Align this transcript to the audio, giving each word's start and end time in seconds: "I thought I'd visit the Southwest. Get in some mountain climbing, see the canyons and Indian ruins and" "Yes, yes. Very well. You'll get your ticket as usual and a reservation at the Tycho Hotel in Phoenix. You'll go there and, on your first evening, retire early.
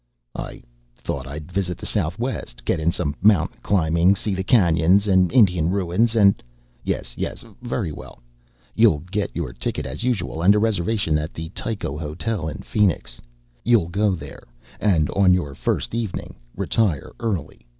"I 0.35 0.63
thought 0.95 1.27
I'd 1.27 1.51
visit 1.51 1.77
the 1.77 1.85
Southwest. 1.85 2.65
Get 2.65 2.79
in 2.79 2.91
some 2.91 3.15
mountain 3.21 3.59
climbing, 3.61 4.15
see 4.15 4.33
the 4.33 4.43
canyons 4.43 5.05
and 5.07 5.31
Indian 5.31 5.69
ruins 5.69 6.15
and" 6.15 6.41
"Yes, 6.83 7.13
yes. 7.19 7.43
Very 7.61 7.91
well. 7.91 8.19
You'll 8.73 9.03
get 9.11 9.29
your 9.35 9.53
ticket 9.53 9.85
as 9.85 10.01
usual 10.03 10.41
and 10.41 10.55
a 10.55 10.57
reservation 10.59 11.19
at 11.19 11.35
the 11.35 11.49
Tycho 11.49 11.99
Hotel 11.99 12.47
in 12.47 12.63
Phoenix. 12.63 13.21
You'll 13.63 13.89
go 13.89 14.15
there 14.15 14.47
and, 14.79 15.11
on 15.11 15.35
your 15.35 15.53
first 15.53 15.93
evening, 15.93 16.33
retire 16.55 17.11
early. 17.19 17.61